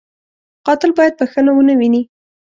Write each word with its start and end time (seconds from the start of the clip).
قاتل 0.65 0.91
باید 0.97 1.13
بښنه 1.19 1.51
و 1.53 1.65
نهويني 1.67 2.01